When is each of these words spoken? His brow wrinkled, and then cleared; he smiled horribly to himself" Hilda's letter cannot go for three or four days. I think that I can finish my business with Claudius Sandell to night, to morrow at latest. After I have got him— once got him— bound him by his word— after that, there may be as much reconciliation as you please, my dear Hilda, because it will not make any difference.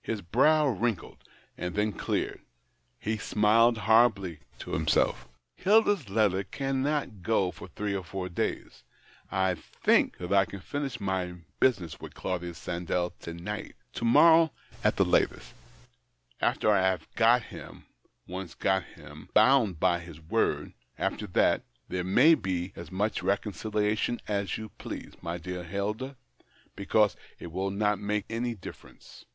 His 0.00 0.22
brow 0.22 0.66
wrinkled, 0.68 1.22
and 1.58 1.74
then 1.74 1.92
cleared; 1.92 2.40
he 2.98 3.18
smiled 3.18 3.76
horribly 3.76 4.40
to 4.60 4.70
himself" 4.70 5.28
Hilda's 5.56 6.08
letter 6.08 6.42
cannot 6.44 7.22
go 7.22 7.50
for 7.50 7.68
three 7.68 7.94
or 7.94 8.02
four 8.02 8.30
days. 8.30 8.84
I 9.30 9.56
think 9.56 10.16
that 10.16 10.32
I 10.32 10.46
can 10.46 10.60
finish 10.60 10.98
my 10.98 11.34
business 11.60 12.00
with 12.00 12.14
Claudius 12.14 12.58
Sandell 12.58 13.12
to 13.20 13.34
night, 13.34 13.74
to 13.92 14.06
morrow 14.06 14.52
at 14.82 14.98
latest. 14.98 15.52
After 16.40 16.70
I 16.70 16.80
have 16.80 17.06
got 17.14 17.42
him— 17.42 17.84
once 18.26 18.54
got 18.54 18.84
him— 18.84 19.28
bound 19.34 19.68
him 19.72 19.74
by 19.74 19.98
his 19.98 20.18
word— 20.18 20.72
after 20.98 21.26
that, 21.26 21.64
there 21.88 22.04
may 22.04 22.34
be 22.34 22.72
as 22.74 22.90
much 22.90 23.22
reconciliation 23.22 24.18
as 24.26 24.56
you 24.56 24.70
please, 24.78 25.12
my 25.20 25.36
dear 25.36 25.62
Hilda, 25.64 26.16
because 26.74 27.16
it 27.38 27.52
will 27.52 27.70
not 27.70 27.98
make 27.98 28.24
any 28.30 28.54
difference. 28.54 29.26